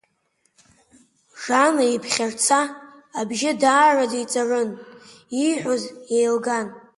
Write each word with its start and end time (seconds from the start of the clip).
Жана 1.43 1.85
иԥхьарца 1.95 2.59
абжьы 3.19 3.51
даараӡа 3.61 4.17
иҵарын, 4.23 4.69
ииҳәоз 5.45 5.83
еилган. 6.17 6.67